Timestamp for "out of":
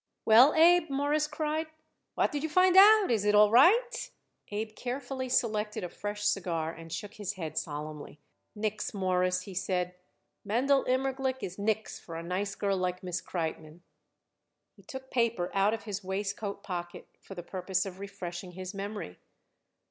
15.53-15.83